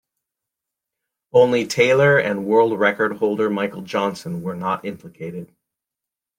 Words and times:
Only 1.31 1.67
Taylor 1.67 2.17
and 2.17 2.47
world 2.47 2.79
record 2.79 3.17
holder 3.17 3.51
Michael 3.51 3.83
Johnson 3.83 4.41
were 4.41 4.55
not 4.55 4.83
implicated. 4.83 5.55